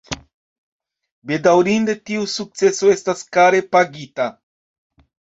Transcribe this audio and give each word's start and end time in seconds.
Bedaŭrinde, 1.31 1.95
tiu 2.09 2.23
sukceso 2.35 2.89
estas 2.93 3.21
kare 3.37 3.59
pagita. 3.75 4.27